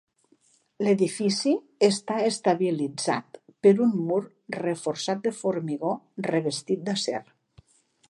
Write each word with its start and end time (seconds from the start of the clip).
L'edifici 0.85 1.53
està 1.87 2.17
estabilitzat 2.31 3.39
per 3.67 3.75
un 3.87 3.95
mur 4.09 4.19
reforçat 4.59 5.25
de 5.29 5.37
formigó 5.45 5.97
revestit 6.33 6.87
d'acer. 6.91 7.25